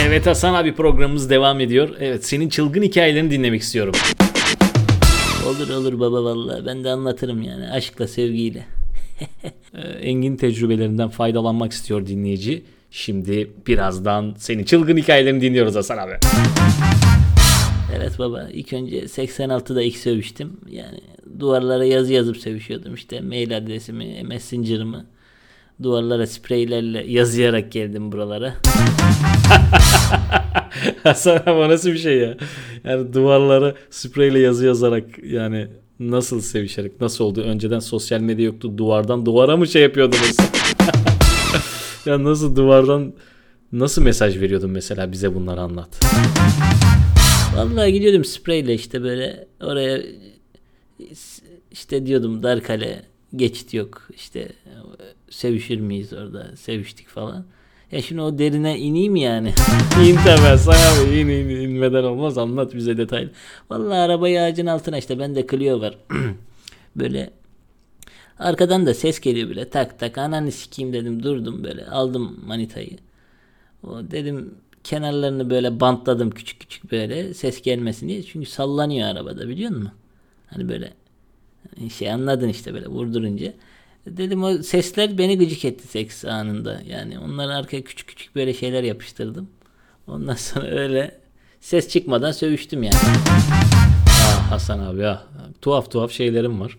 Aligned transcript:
Evet 0.00 0.26
Hasan 0.26 0.54
abi 0.54 0.74
programımız 0.74 1.30
devam 1.30 1.60
ediyor. 1.60 1.96
Evet 2.00 2.26
senin 2.26 2.48
çılgın 2.48 2.82
hikayelerini 2.82 3.30
dinlemek 3.30 3.62
istiyorum. 3.62 3.94
Olur 5.46 5.68
olur 5.68 6.00
baba 6.00 6.24
vallahi 6.24 6.66
ben 6.66 6.84
de 6.84 6.90
anlatırım 6.90 7.42
yani 7.42 7.70
aşkla 7.70 8.08
sevgiyle. 8.08 8.66
Ee, 9.74 9.80
Engin 9.80 10.36
tecrübelerinden 10.36 11.08
faydalanmak 11.08 11.72
istiyor 11.72 12.06
dinleyici. 12.06 12.64
Şimdi 12.90 13.50
birazdan 13.66 14.34
senin 14.38 14.64
çılgın 14.64 14.96
hikayelerini 14.96 15.40
dinliyoruz 15.40 15.74
Hasan 15.74 15.98
abi. 15.98 16.12
Evet 17.96 18.18
baba 18.18 18.48
ilk 18.52 18.72
önce 18.72 18.98
86'da 19.00 19.82
ilk 19.82 19.96
sövüştüm. 19.96 20.60
Yani 20.70 21.00
duvarlara 21.40 21.84
yazı 21.84 22.12
yazıp 22.12 22.36
sevişiyordum 22.36 22.94
işte 22.94 23.20
mail 23.20 23.56
adresimi, 23.56 24.22
messenger'ımı 24.22 25.06
duvarlara 25.82 26.26
spreylerle 26.26 27.04
yazıyarak 27.06 27.72
geldim 27.72 28.12
buralara. 28.12 28.54
Hasan 31.02 31.42
o 31.46 31.68
nasıl 31.68 31.90
bir 31.90 31.98
şey 31.98 32.18
ya? 32.18 32.36
Yani 32.84 33.12
duvarlara 33.12 33.74
spreyle 33.90 34.38
yazı 34.38 34.66
yazarak 34.66 35.04
yani 35.24 35.68
nasıl 36.00 36.40
sevişerek 36.40 37.00
nasıl 37.00 37.24
oldu? 37.24 37.40
Önceden 37.40 37.78
sosyal 37.78 38.20
medya 38.20 38.44
yoktu. 38.44 38.78
Duvardan 38.78 39.26
duvara 39.26 39.56
mı 39.56 39.66
şey 39.66 39.82
yapıyordunuz? 39.82 40.36
ya 42.06 42.24
nasıl 42.24 42.56
duvardan 42.56 43.12
nasıl 43.72 44.02
mesaj 44.02 44.40
veriyordun 44.40 44.70
mesela 44.70 45.12
bize 45.12 45.34
bunları 45.34 45.60
anlat. 45.60 46.00
Vallahi 47.56 47.92
gidiyordum 47.92 48.24
spreyle 48.24 48.74
işte 48.74 49.02
böyle 49.02 49.48
oraya 49.60 50.02
işte 51.70 52.06
diyordum 52.06 52.42
dar 52.42 52.62
kale 52.62 53.02
geçit 53.36 53.74
yok 53.74 54.08
işte 54.16 54.48
sevişir 55.30 55.80
miyiz 55.80 56.12
orada 56.12 56.56
seviştik 56.56 57.08
falan. 57.08 57.44
Ya 57.92 58.02
şimdi 58.02 58.20
o 58.20 58.38
derine 58.38 58.78
ineyim 58.78 59.16
yani. 59.16 59.48
İn 60.06 60.16
temel 60.24 60.58
sana 60.58 61.12
in, 61.12 61.28
in, 61.28 61.48
inmeden 61.48 62.04
olmaz 62.04 62.38
anlat 62.38 62.74
bize 62.74 62.96
detaylı. 62.96 63.30
Vallahi 63.70 63.98
arabayı 63.98 64.40
ağacın 64.40 64.66
altına 64.66 64.98
işte 64.98 65.18
bende 65.18 65.46
Clio 65.46 65.80
var. 65.80 65.98
böyle 66.96 67.30
arkadan 68.38 68.86
da 68.86 68.94
ses 68.94 69.20
geliyor 69.20 69.48
böyle 69.48 69.68
tak 69.68 69.98
tak 69.98 70.18
ananı 70.18 70.52
sikeyim 70.52 70.92
dedim 70.92 71.22
durdum 71.22 71.64
böyle 71.64 71.86
aldım 71.86 72.40
manitayı. 72.46 72.98
O 73.86 74.10
dedim 74.10 74.54
kenarlarını 74.84 75.50
böyle 75.50 75.80
bantladım 75.80 76.30
küçük 76.30 76.60
küçük 76.60 76.92
böyle 76.92 77.34
ses 77.34 77.62
gelmesin 77.62 78.08
diye. 78.08 78.22
Çünkü 78.22 78.50
sallanıyor 78.50 79.08
arabada 79.08 79.48
biliyor 79.48 79.70
musun? 79.70 79.92
Hani 80.46 80.68
böyle 80.68 80.92
şey 81.98 82.12
anladın 82.12 82.48
işte 82.48 82.74
böyle 82.74 82.86
vurdurunca. 82.86 83.52
Dedim 84.06 84.44
o 84.44 84.58
sesler 84.58 85.18
beni 85.18 85.38
gıcık 85.38 85.64
etti 85.64 85.88
seks 85.88 86.24
anında. 86.24 86.82
Yani 86.88 87.18
onları 87.18 87.54
arkaya 87.54 87.84
küçük 87.84 88.08
küçük 88.08 88.36
böyle 88.36 88.54
şeyler 88.54 88.82
yapıştırdım. 88.82 89.48
Ondan 90.06 90.34
sonra 90.38 90.66
öyle 90.66 91.18
ses 91.60 91.88
çıkmadan 91.88 92.32
sövüştüm 92.32 92.82
yani. 92.82 92.94
Ah 94.08 94.50
Hasan 94.50 94.78
abi 94.78 95.00
ya 95.00 95.22
tuhaf 95.62 95.90
tuhaf 95.90 96.12
şeylerim 96.12 96.60
var. 96.60 96.76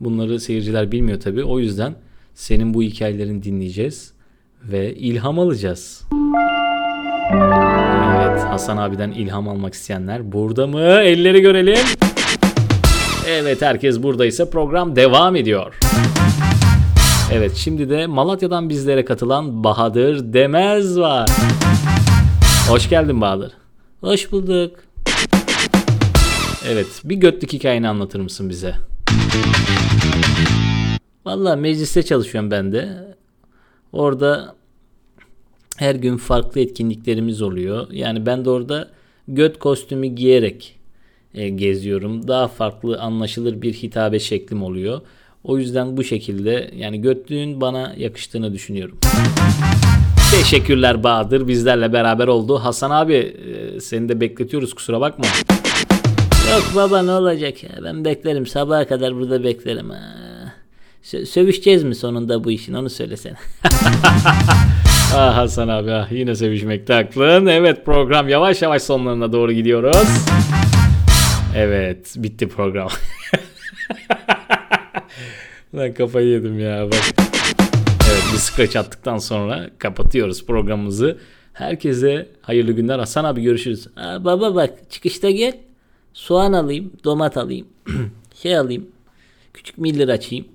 Bunları 0.00 0.40
seyirciler 0.40 0.92
bilmiyor 0.92 1.20
tabi. 1.20 1.44
O 1.44 1.58
yüzden 1.58 1.94
senin 2.34 2.74
bu 2.74 2.82
hikayelerini 2.82 3.42
dinleyeceğiz 3.42 4.12
ve 4.62 4.94
ilham 4.94 5.38
alacağız. 5.38 6.02
Evet 8.16 8.40
Hasan 8.40 8.76
abiden 8.76 9.10
ilham 9.10 9.48
almak 9.48 9.74
isteyenler 9.74 10.32
burada 10.32 10.66
mı? 10.66 10.80
Elleri 10.80 11.40
görelim. 11.40 11.78
Evet 13.28 13.62
herkes 13.62 14.02
buradaysa 14.02 14.50
program 14.50 14.96
devam 14.96 15.36
ediyor. 15.36 15.74
Evet 17.32 17.54
şimdi 17.56 17.90
de 17.90 18.06
Malatya'dan 18.06 18.68
bizlere 18.68 19.04
katılan 19.04 19.64
Bahadır 19.64 20.32
Demez 20.32 20.98
var. 20.98 21.30
Hoş 22.68 22.88
geldin 22.88 23.20
Bahadır. 23.20 23.52
Hoş 24.00 24.32
bulduk. 24.32 24.76
Evet 26.68 26.86
bir 27.04 27.16
götlük 27.16 27.52
hikayeni 27.52 27.88
anlatır 27.88 28.20
mısın 28.20 28.48
bize? 28.48 28.74
Vallahi 31.24 31.60
mecliste 31.60 32.02
çalışıyorum 32.02 32.50
ben 32.50 32.72
de. 32.72 33.14
Orada 33.92 34.54
her 35.76 35.94
gün 35.94 36.16
farklı 36.16 36.60
etkinliklerimiz 36.60 37.42
oluyor. 37.42 37.86
Yani 37.90 38.26
ben 38.26 38.44
de 38.44 38.50
orada 38.50 38.88
göt 39.28 39.58
kostümü 39.58 40.06
giyerek 40.06 40.76
geziyorum. 41.34 42.28
Daha 42.28 42.48
farklı 42.48 43.00
anlaşılır 43.00 43.62
bir 43.62 43.72
hitabe 43.72 44.20
şeklim 44.20 44.62
oluyor. 44.62 45.00
O 45.44 45.58
yüzden 45.58 45.96
bu 45.96 46.04
şekilde 46.04 46.70
yani 46.76 47.00
götlüğün 47.00 47.60
bana 47.60 47.94
yakıştığını 47.96 48.52
düşünüyorum. 48.52 48.98
Teşekkürler 50.30 51.02
Bahadır 51.02 51.48
bizlerle 51.48 51.92
beraber 51.92 52.26
oldu. 52.28 52.58
Hasan 52.58 52.90
abi 52.90 53.14
e, 53.14 53.80
seni 53.80 54.08
de 54.08 54.20
bekletiyoruz 54.20 54.74
kusura 54.74 55.00
bakma. 55.00 55.24
Yok 56.52 56.72
baba 56.76 57.02
ne 57.02 57.10
olacak 57.10 57.62
ya 57.62 57.70
ben 57.84 58.04
beklerim 58.04 58.46
sabaha 58.46 58.86
kadar 58.86 59.14
burada 59.14 59.44
beklerim. 59.44 59.92
Sö- 61.04 61.26
sövüşeceğiz 61.26 61.82
mi 61.84 61.94
sonunda 61.94 62.44
bu 62.44 62.50
işin 62.50 62.74
onu 62.74 62.90
söylesene. 62.90 63.36
Ah 65.16 65.36
Hasan 65.36 65.68
abi 65.68 65.92
ah, 65.92 66.12
yine 66.12 66.34
sevişmekte 66.34 66.94
aklın. 66.94 67.46
Evet 67.46 67.86
program 67.86 68.28
yavaş 68.28 68.62
yavaş 68.62 68.82
sonlarına 68.82 69.32
doğru 69.32 69.52
gidiyoruz. 69.52 70.08
Evet 71.56 72.14
bitti 72.16 72.48
program. 72.48 72.88
Lan 75.74 75.94
kafayı 75.94 76.28
yedim 76.28 76.58
ya 76.58 76.86
bak. 76.86 77.00
Evet 78.10 78.22
bir 78.32 78.38
scratch 78.38 78.76
attıktan 78.76 79.18
sonra 79.18 79.70
kapatıyoruz 79.78 80.46
programımızı. 80.46 81.18
Herkese 81.52 82.28
hayırlı 82.42 82.72
günler. 82.72 82.98
Hasan 82.98 83.24
abi 83.24 83.42
görüşürüz. 83.42 83.86
Aa, 83.96 84.24
baba 84.24 84.54
bak 84.54 84.90
çıkışta 84.90 85.30
gel 85.30 85.52
soğan 86.12 86.52
alayım 86.52 86.92
domat 87.04 87.36
alayım 87.36 87.66
şey 88.42 88.56
alayım 88.56 88.86
küçük 89.52 89.78
miller 89.78 90.08
açayım. 90.08 90.44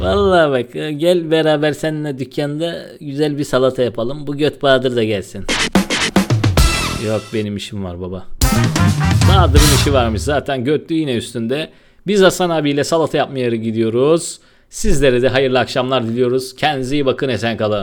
Vallahi 0.00 0.50
bak 0.50 0.72
gel 1.00 1.30
beraber 1.30 1.72
seninle 1.72 2.18
dükkanda 2.18 2.86
güzel 3.00 3.38
bir 3.38 3.44
salata 3.44 3.82
yapalım. 3.82 4.26
Bu 4.26 4.36
göt 4.36 4.62
Bahadır 4.62 4.96
da 4.96 5.04
gelsin. 5.04 5.44
Yok 7.06 7.22
benim 7.34 7.56
işim 7.56 7.84
var 7.84 8.00
baba. 8.00 8.26
Bahadır'ın 9.28 9.76
işi 9.80 9.92
varmış 9.92 10.22
zaten 10.22 10.64
götlü 10.64 10.94
yine 10.94 11.14
üstünde. 11.14 11.70
Biz 12.06 12.22
Hasan 12.22 12.50
abiyle 12.50 12.84
salata 12.84 13.18
yapmaya 13.18 13.48
gidiyoruz. 13.50 14.38
Sizlere 14.70 15.22
de 15.22 15.28
hayırlı 15.28 15.58
akşamlar 15.58 16.06
diliyoruz. 16.06 16.56
Kendinize 16.56 16.96
iyi 16.96 17.06
bakın 17.06 17.28
esen 17.28 17.56
kalın. 17.56 17.82